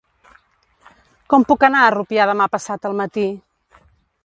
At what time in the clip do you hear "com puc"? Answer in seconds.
1.33-1.67